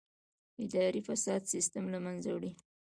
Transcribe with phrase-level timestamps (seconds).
[0.63, 2.51] اداري فساد سیستم له منځه وړي.